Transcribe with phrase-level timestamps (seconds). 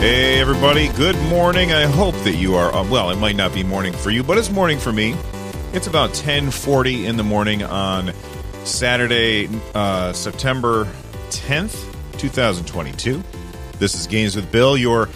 [0.00, 0.88] Hey, everybody.
[0.88, 1.72] Good morning.
[1.72, 4.38] I hope that you are, uh, well, it might not be morning for you, but
[4.38, 5.14] it's morning for me.
[5.74, 8.14] It's about 1040 in the morning on
[8.64, 10.88] Saturday, uh, September
[11.28, 13.22] 10th, 2022.
[13.78, 15.10] This is Games with Bill, your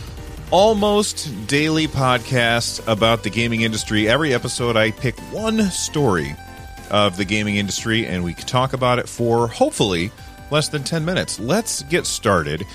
[0.50, 4.06] almost daily podcast about the gaming industry.
[4.06, 6.36] Every episode, I pick one story
[6.90, 10.10] of the gaming industry and we talk about it for hopefully
[10.50, 11.40] less than 10 minutes.
[11.40, 12.66] Let's get started.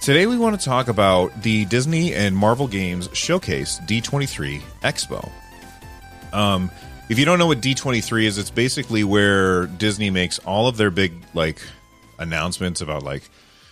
[0.00, 5.30] Today, we want to talk about the Disney and Marvel Games Showcase D23 Expo.
[6.32, 6.70] Um,
[7.08, 10.90] if you don't know what D23 is, it's basically where Disney makes all of their
[10.90, 11.60] big like
[12.18, 13.28] announcements about like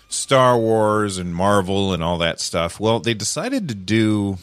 [0.08, 2.80] Star Wars and Marvel and all that stuff.
[2.80, 4.36] Well, they decided to do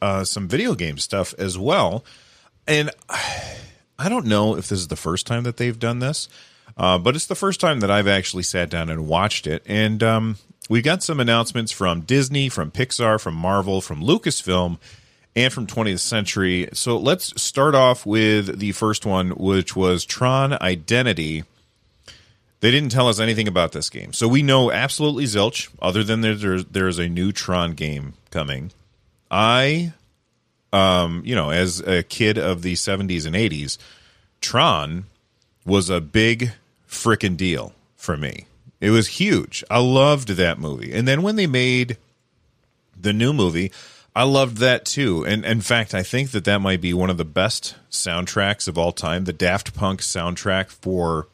[0.00, 2.04] uh, some video game stuff as well,
[2.66, 2.90] and
[3.98, 6.28] I don't know if this is the first time that they've done this,
[6.76, 10.02] uh, but it's the first time that I've actually sat down and watched it, and
[10.02, 10.36] um,
[10.70, 14.78] we got some announcements from Disney, from Pixar, from Marvel, from Lucasfilm,
[15.34, 16.68] and from 20th Century.
[16.72, 21.44] So let's start off with the first one, which was Tron Identity.
[22.60, 24.12] They didn't tell us anything about this game.
[24.12, 28.70] So we know absolutely zilch, other than there's, there's a new Tron game coming.
[29.30, 29.92] I,
[30.72, 33.78] um, you know, as a kid of the 70s and 80s,
[34.40, 35.06] Tron
[35.64, 36.52] was a big
[36.90, 38.46] freaking deal for me.
[38.80, 39.62] It was huge.
[39.70, 40.92] I loved that movie.
[40.92, 41.96] And then when they made
[42.98, 43.72] the new movie,
[44.14, 45.24] I loved that too.
[45.24, 48.76] And in fact, I think that that might be one of the best soundtracks of
[48.76, 49.24] all time.
[49.24, 51.28] The Daft Punk soundtrack for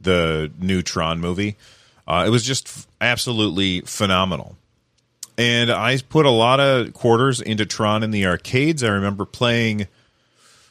[0.00, 1.56] the new Tron movie.
[2.08, 4.56] Uh, it was just absolutely phenomenal.
[5.38, 8.82] And I put a lot of quarters into Tron in the arcades.
[8.82, 9.86] I remember playing,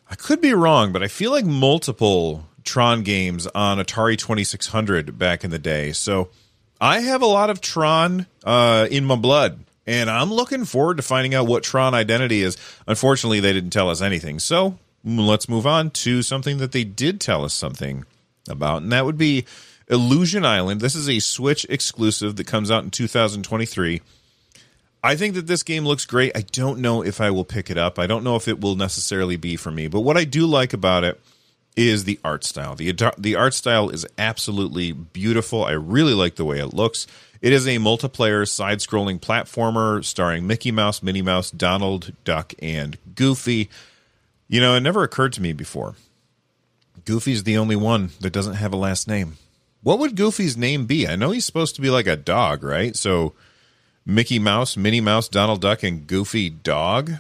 [0.10, 5.44] I could be wrong, but I feel like multiple Tron games on Atari 2600 back
[5.44, 5.92] in the day.
[5.92, 6.30] So
[6.82, 11.04] I have a lot of Tron uh, in my blood, and I'm looking forward to
[11.04, 12.58] finding out what Tron identity is.
[12.88, 14.40] Unfortunately, they didn't tell us anything.
[14.40, 18.04] So let's move on to something that they did tell us something
[18.50, 19.46] about, and that would be
[19.88, 20.82] Illusion Island.
[20.82, 24.02] This is a Switch exclusive that comes out in 2023.
[25.04, 26.36] I think that this game looks great.
[26.36, 28.00] I don't know if I will pick it up.
[28.00, 29.88] I don't know if it will necessarily be for me.
[29.88, 31.22] But what I do like about it
[31.76, 32.76] is the art style.
[32.76, 35.66] The the art style is absolutely beautiful.
[35.66, 37.08] I really like the way it looks.
[37.42, 43.70] It is a multiplayer side-scrolling platformer starring Mickey Mouse, Minnie Mouse, Donald Duck, and Goofy.
[44.48, 45.96] You know, it never occurred to me before.
[47.04, 49.38] Goofy's the only one that doesn't have a last name.
[49.84, 51.08] What would Goofy's name be?
[51.08, 52.96] I know he's supposed to be like a dog, right?
[52.96, 53.34] So
[54.06, 57.12] Mickey Mouse, Minnie Mouse, Donald Duck, and Goofy Dog.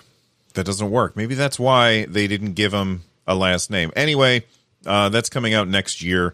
[0.55, 1.16] That doesn't work.
[1.16, 3.91] Maybe that's why they didn't give him a last name.
[3.95, 4.43] Anyway,
[4.85, 6.33] uh, that's coming out next year.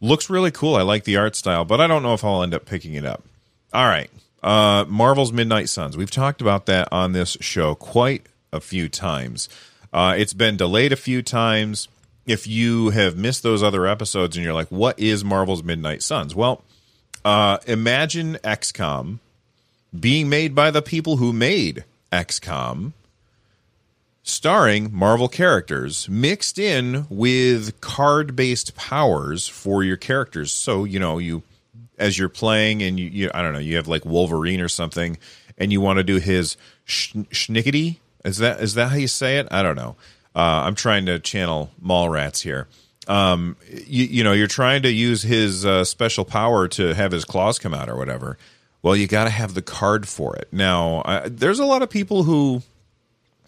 [0.00, 0.76] Looks really cool.
[0.76, 3.04] I like the art style, but I don't know if I'll end up picking it
[3.04, 3.24] up.
[3.72, 4.10] All right.
[4.42, 5.96] Uh, Marvel's Midnight Suns.
[5.96, 9.48] We've talked about that on this show quite a few times.
[9.92, 11.88] Uh, it's been delayed a few times.
[12.26, 16.34] If you have missed those other episodes and you're like, what is Marvel's Midnight Suns?
[16.34, 16.62] Well,
[17.24, 19.18] uh, imagine XCOM
[19.98, 22.92] being made by the people who made XCOM
[24.26, 30.52] starring Marvel characters mixed in with card based powers for your characters.
[30.52, 31.44] So, you know, you
[31.96, 35.16] as you're playing and you, you I don't know, you have like Wolverine or something
[35.56, 37.98] and you want to do his sh- schnickety.
[38.24, 39.46] Is that is that how you say it?
[39.52, 39.94] I don't know.
[40.34, 42.66] Uh, I'm trying to channel Mallrats here.
[43.06, 47.24] Um, you, you know, you're trying to use his uh, special power to have his
[47.24, 48.36] claws come out or whatever.
[48.82, 50.48] Well, you got to have the card for it.
[50.50, 52.62] Now, I, there's a lot of people who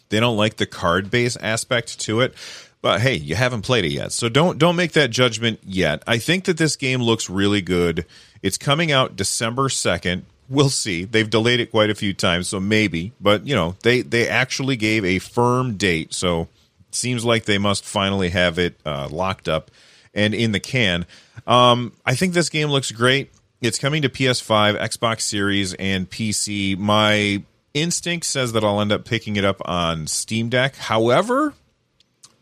[0.09, 2.35] they don't like the card based aspect to it.
[2.81, 6.03] But hey, you haven't played it yet, so don't don't make that judgment yet.
[6.07, 8.07] I think that this game looks really good.
[8.43, 10.25] It's coming out December second.
[10.49, 11.05] We'll see.
[11.05, 13.13] They've delayed it quite a few times, so maybe.
[13.21, 16.49] But you know, they they actually gave a firm date, so
[16.93, 19.71] seems like they must finally have it uh, locked up
[20.15, 21.05] and in the can.
[21.47, 23.31] Um, I think this game looks great.
[23.61, 26.79] It's coming to PS5, Xbox Series, and PC.
[26.79, 27.43] My
[27.75, 30.77] instinct says that I'll end up picking it up on Steam Deck.
[30.77, 31.55] However,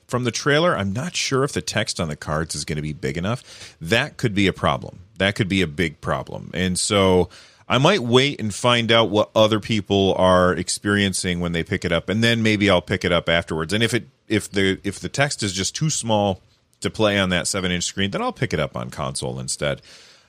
[0.06, 2.82] from the trailer, I'm not sure if the text on the cards is going to
[2.82, 3.76] be big enough.
[3.80, 5.00] That could be a problem.
[5.18, 6.50] That could be a big problem.
[6.54, 7.28] And so
[7.68, 11.92] I might wait and find out what other people are experiencing when they pick it
[11.92, 13.72] up, and then maybe I'll pick it up afterwards.
[13.72, 16.40] And if it if the if the text is just too small
[16.80, 19.82] to play on that seven inch screen, then I'll pick it up on console instead.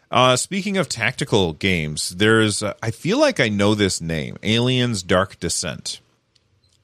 [0.10, 5.04] Uh, speaking of tactical games, there's uh, I feel like I know this name, Aliens
[5.04, 6.00] Dark Descent.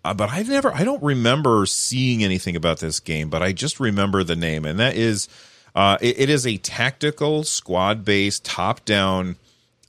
[0.06, 3.80] Uh, but I've never, I don't remember seeing anything about this game, but I just
[3.80, 5.30] remember the name, and that is,
[5.76, 9.38] uh, it, it is a tactical squad based top down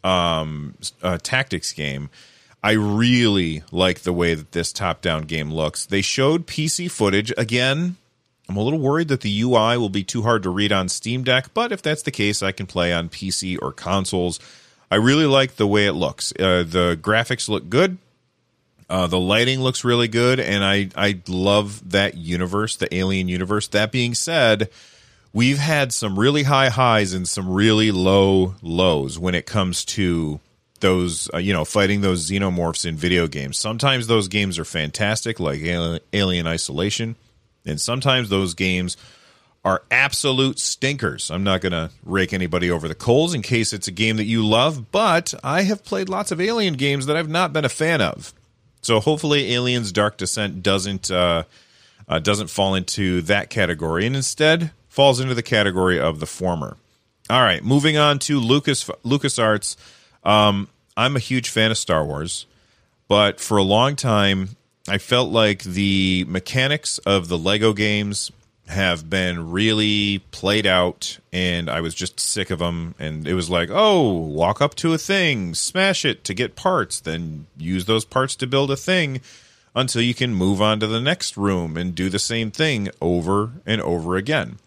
[0.05, 2.11] um, uh, tactics game.
[2.63, 5.85] I really like the way that this top down game looks.
[5.85, 7.97] They showed PC footage again.
[8.49, 11.25] I'm a little worried that the UI will be too hard to read on Steam
[11.25, 14.39] Deck, but if that's the case, I can play on PC or consoles.
[14.91, 16.33] I really like the way it looks.
[16.33, 17.99] Uh, the graphics look good.
[18.89, 23.67] Uh, the lighting looks really good, and I I love that universe, the Alien universe.
[23.69, 24.69] That being said,
[25.33, 30.39] we've had some really high highs and some really low lows when it comes to
[30.81, 33.57] those uh, you know fighting those xenomorphs in video games.
[33.57, 35.63] Sometimes those games are fantastic, like
[36.13, 37.17] Alien Isolation,
[37.65, 38.97] and sometimes those games
[39.65, 41.31] are absolute stinkers.
[41.31, 44.25] I'm not going to rake anybody over the coals in case it's a game that
[44.25, 47.71] you love, but I have played lots of Alien games that I've not been a
[47.71, 48.35] fan of.
[48.83, 51.45] So hopefully, Aliens: Dark Descent doesn't uh,
[52.07, 56.77] uh, doesn't fall into that category, and instead falls into the category of the former.
[57.31, 59.77] All right, moving on to Lucas LucasArts.
[60.23, 60.69] Um,
[60.99, 62.45] I'm a huge fan of Star Wars,
[63.09, 64.51] but for a long time,
[64.87, 68.31] I felt like the mechanics of the Lego games
[68.67, 73.51] have been really played out and I was just sick of them and it was
[73.51, 78.05] like, "Oh, walk up to a thing, smash it to get parts, then use those
[78.05, 79.21] parts to build a thing
[79.75, 83.53] until you can move on to the next room and do the same thing over
[83.67, 84.59] and over again."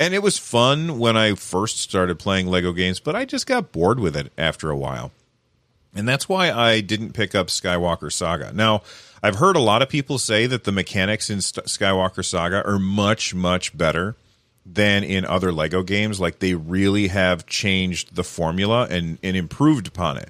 [0.00, 3.72] And it was fun when I first started playing Lego games, but I just got
[3.72, 5.12] bored with it after a while.
[5.94, 8.52] And that's why I didn't pick up Skywalker Saga.
[8.52, 8.82] Now,
[9.24, 12.78] I've heard a lot of people say that the mechanics in St- Skywalker Saga are
[12.78, 14.16] much, much better
[14.66, 16.20] than in other Lego games.
[16.20, 20.28] Like they really have changed the formula and, and improved upon it.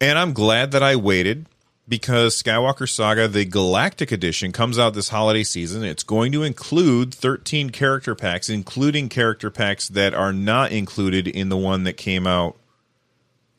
[0.00, 1.46] And I'm glad that I waited
[1.88, 5.82] because Skywalker Saga, the Galactic Edition, comes out this holiday season.
[5.82, 11.48] It's going to include 13 character packs, including character packs that are not included in
[11.48, 12.56] the one that came out.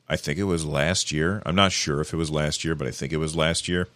[0.07, 1.43] I think it was last year.
[1.45, 3.89] I'm not sure if it was last year, but I think it was last year.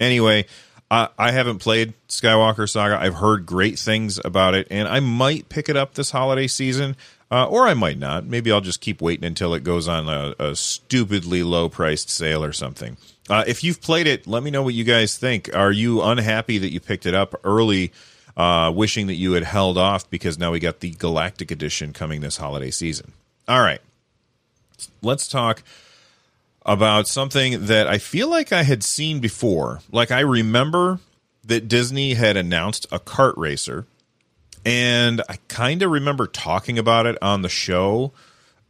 [0.00, 0.46] Anyway,
[0.90, 3.00] I, I haven't played Skywalker Saga.
[3.00, 6.96] I've heard great things about it, and I might pick it up this holiday season,
[7.30, 8.26] uh, or I might not.
[8.26, 12.44] Maybe I'll just keep waiting until it goes on a, a stupidly low priced sale
[12.44, 12.96] or something.
[13.28, 15.54] Uh, if you've played it, let me know what you guys think.
[15.54, 17.92] Are you unhappy that you picked it up early,
[18.36, 22.20] uh, wishing that you had held off because now we got the Galactic Edition coming
[22.20, 23.12] this holiday season?
[23.48, 23.80] All right,
[25.02, 25.62] let's talk
[26.64, 29.80] about something that I feel like I had seen before.
[29.90, 31.00] Like I remember
[31.44, 33.86] that Disney had announced a kart racer,
[34.64, 38.12] and I kind of remember talking about it on the show.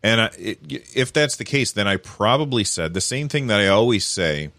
[0.02, 0.58] And I, it,
[0.94, 4.50] if that's the case, then I probably said the same thing that I always say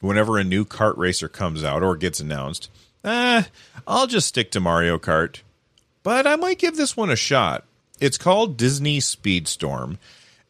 [0.00, 2.70] whenever a new kart racer comes out or gets announced.
[3.04, 3.44] Eh,
[3.86, 5.40] I'll just stick to Mario Kart,
[6.02, 7.64] but I might give this one a shot.
[8.00, 9.98] It's called Disney Speedstorm,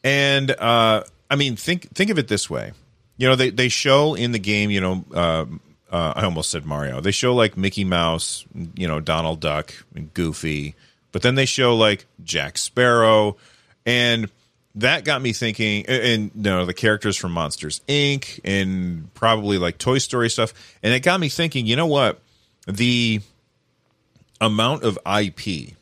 [0.02, 2.72] and uh, I mean, think think of it this way.
[3.16, 4.70] You know, they they show in the game.
[4.70, 5.44] You know, uh,
[5.90, 7.00] uh, I almost said Mario.
[7.00, 8.44] They show like Mickey Mouse,
[8.74, 10.74] you know, Donald Duck, and Goofy,
[11.12, 13.36] but then they show like Jack Sparrow,
[13.84, 14.30] and
[14.76, 15.84] that got me thinking.
[15.86, 18.40] And you know, the characters from Monsters Inc.
[18.44, 21.66] and probably like Toy Story stuff, and it got me thinking.
[21.66, 22.20] You know what?
[22.66, 23.20] The
[24.40, 25.74] amount of IP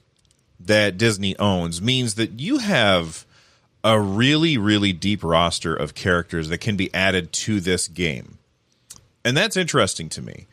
[0.61, 3.26] that Disney owns means that you have
[3.87, 8.39] a really, really deep roster of characters that can be added to this game.
[9.25, 10.49] And that's interesting to me.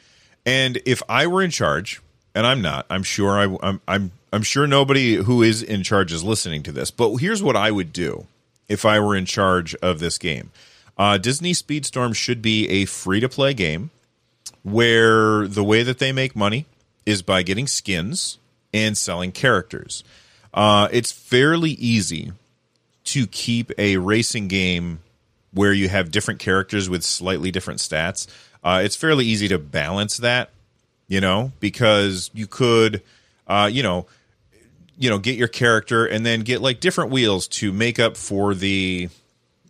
[0.45, 1.99] And if I were in charge,
[2.35, 5.81] and I'm not, I'm sure I, am I'm, I'm, I'm sure nobody who is in
[5.81, 6.91] charge is listening to this.
[6.91, 8.27] But here's what I would do
[8.69, 10.51] if I were in charge of this game.
[10.95, 13.89] Uh, Disney Speedstorm should be a free to play game
[14.61, 16.67] where the way that they make money
[17.03, 18.37] is by getting skins
[18.71, 20.03] and selling characters.
[20.53, 22.31] Uh, it's fairly easy
[23.05, 24.99] to keep a racing game
[25.53, 28.27] where you have different characters with slightly different stats,
[28.63, 30.49] uh, it's fairly easy to balance that,
[31.07, 33.01] you know, because you could,
[33.47, 34.07] uh, you know,
[34.97, 38.53] you know get your character and then get like different wheels to make up for
[38.53, 39.09] the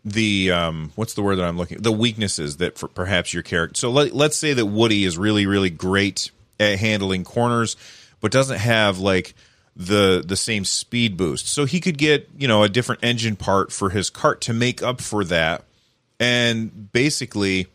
[0.05, 3.75] the um what's the word that I'm looking the weaknesses that for perhaps your character.
[3.77, 7.75] So let, let's say that Woody is really really great at handling corners
[8.21, 9.33] but doesn't have like
[9.75, 11.47] the the same speed boost.
[11.47, 14.83] So he could get, you know, a different engine part for his cart to make
[14.83, 15.63] up for that
[16.19, 17.67] and basically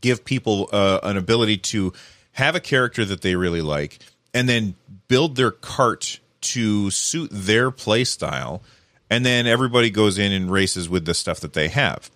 [0.00, 1.92] give people uh, an ability to
[2.32, 3.98] have a character that they really like
[4.34, 4.74] and then
[5.08, 8.62] build their cart to suit their play style
[9.10, 12.10] and then everybody goes in and races with the stuff that they have.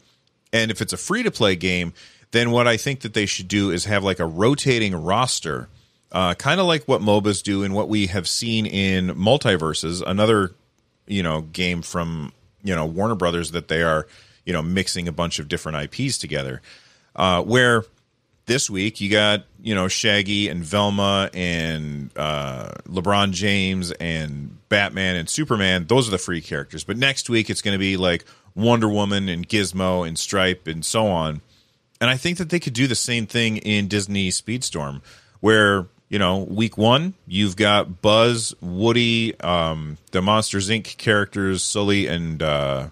[0.53, 1.93] And if it's a free to play game,
[2.33, 5.69] then what I think that they should do is have like a rotating roster,
[6.13, 10.53] uh, kind of like what MOBAs do and what we have seen in MultiVersus, another
[11.07, 14.07] you know game from you know Warner Brothers that they are
[14.45, 16.63] you know mixing a bunch of different IPs together,
[17.17, 17.85] uh, where
[18.47, 25.17] this week you got you know Shaggy and Velma and uh, LeBron James and Batman
[25.17, 25.87] and Superman.
[25.87, 26.83] Those are the free characters.
[26.83, 28.25] But next week it's going to be like
[28.57, 31.43] Wonder Woman and Gizmo and Stripe and so on.
[32.01, 35.03] And I think that they could do the same thing in Disney Speedstorm,
[35.41, 40.99] where you know week one you've got Buzz, Woody, um, the Monsters Inc.
[40.99, 42.89] characters, Sully and uh,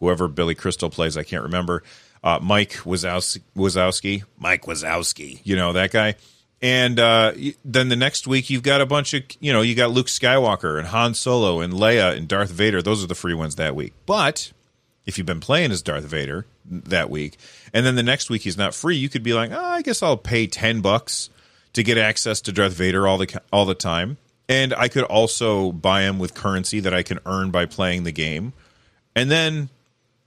[0.00, 1.16] whoever Billy Crystal plays.
[1.16, 1.82] I can't remember
[2.22, 6.16] uh, Mike Wazowski, Wazowski, Mike Wazowski, you know that guy.
[6.60, 7.32] And uh,
[7.64, 10.76] then the next week you've got a bunch of you know you got Luke Skywalker
[10.76, 12.82] and Han Solo and Leia and Darth Vader.
[12.82, 13.94] Those are the free ones that week.
[14.04, 14.52] But
[15.06, 17.38] if you've been playing as Darth Vader that week,
[17.72, 20.02] and then the next week he's not free, you could be like, oh, I guess
[20.02, 21.30] I'll pay ten bucks
[21.78, 24.16] to get access to Darth Vader all the all the time,
[24.48, 28.10] and I could also buy him with currency that I can earn by playing the
[28.10, 28.52] game,
[29.14, 29.68] and then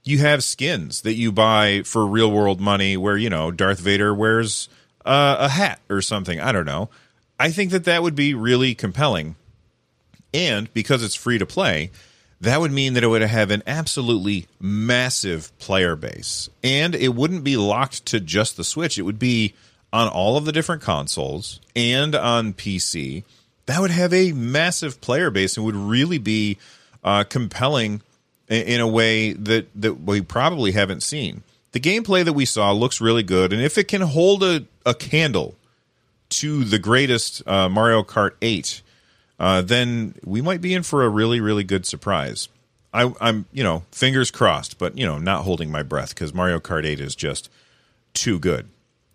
[0.02, 4.14] you have skins that you buy for real world money where you know Darth Vader
[4.14, 4.70] wears
[5.04, 6.40] uh, a hat or something.
[6.40, 6.88] I don't know.
[7.38, 9.36] I think that that would be really compelling,
[10.32, 11.90] and because it's free to play,
[12.40, 17.44] that would mean that it would have an absolutely massive player base, and it wouldn't
[17.44, 18.98] be locked to just the Switch.
[18.98, 19.52] It would be
[19.92, 23.24] on all of the different consoles and on PC.
[23.66, 26.58] That would have a massive player base and would really be
[27.04, 28.02] uh, compelling
[28.48, 31.42] in a way that that we probably haven't seen.
[31.72, 34.94] The gameplay that we saw looks really good, and if it can hold a, a
[34.94, 35.54] candle
[36.30, 38.82] to the greatest uh, Mario Kart 8,
[39.38, 42.48] uh, then we might be in for a really really good surprise.
[42.92, 46.60] I, I'm you know fingers crossed, but you know not holding my breath because Mario
[46.60, 47.48] Kart 8 is just
[48.12, 48.68] too good.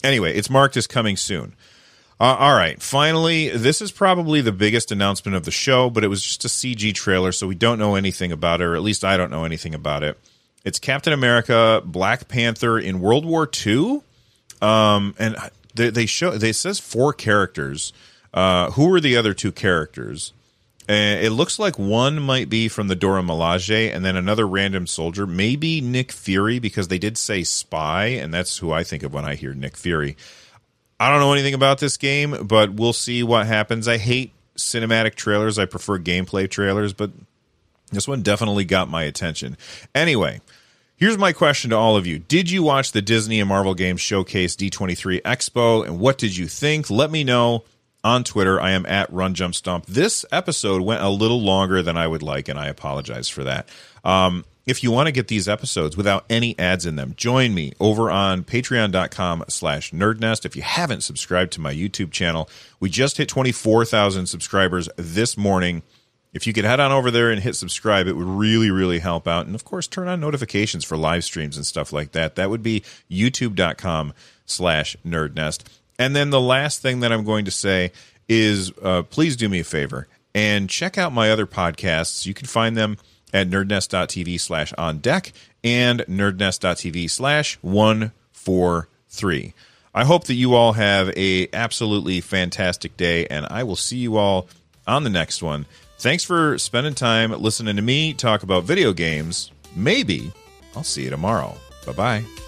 [0.03, 1.53] Anyway, it's marked as coming soon.
[2.19, 2.81] Uh, all right.
[2.81, 6.47] Finally, this is probably the biggest announcement of the show, but it was just a
[6.47, 9.45] CG trailer, so we don't know anything about it, or at least I don't know
[9.45, 10.19] anything about it.
[10.63, 14.01] It's Captain America, Black Panther in World War II,
[14.61, 15.37] um, and
[15.75, 16.31] they, they show.
[16.31, 17.93] They says four characters.
[18.33, 20.33] Uh, who are the other two characters?
[20.89, 24.87] Uh, it looks like one might be from the Dora Milaje, and then another random
[24.87, 29.13] soldier, maybe Nick Fury, because they did say spy, and that's who I think of
[29.13, 30.15] when I hear Nick Fury.
[30.99, 33.87] I don't know anything about this game, but we'll see what happens.
[33.87, 35.59] I hate cinematic trailers.
[35.59, 37.11] I prefer gameplay trailers, but
[37.91, 39.57] this one definitely got my attention.
[39.93, 40.41] Anyway,
[40.95, 42.19] here's my question to all of you.
[42.19, 46.47] Did you watch the Disney and Marvel Games Showcase D23 Expo and what did you
[46.47, 46.89] think?
[46.89, 47.63] Let me know
[48.03, 48.59] on Twitter.
[48.59, 49.85] I am at Run Jump Stomp.
[49.85, 53.69] This episode went a little longer than I would like, and I apologize for that.
[54.03, 57.71] Um, if you want to get these episodes without any ads in them, join me
[57.79, 60.45] over on patreon.com slash nerdnest.
[60.45, 62.49] If you haven't subscribed to my YouTube channel,
[62.81, 65.83] we just hit 24,000 subscribers this morning.
[66.33, 69.25] If you could head on over there and hit subscribe, it would really, really help
[69.25, 69.45] out.
[69.45, 72.35] And of course, turn on notifications for live streams and stuff like that.
[72.35, 74.13] That would be youtube.com
[74.45, 75.63] slash nerdnest.
[75.99, 77.91] And then the last thing that I'm going to say
[78.29, 82.25] is uh, please do me a favor and check out my other podcasts.
[82.25, 82.97] You can find them
[83.33, 89.53] at nerdnest.tv slash on deck and nerdnest.tv slash 143.
[89.93, 94.17] I hope that you all have a absolutely fantastic day, and I will see you
[94.17, 94.47] all
[94.85, 95.65] on the next one.
[95.97, 99.51] Thanks for spending time listening to me talk about video games.
[99.75, 100.31] Maybe
[100.75, 101.57] I'll see you tomorrow.
[101.85, 102.46] Bye bye.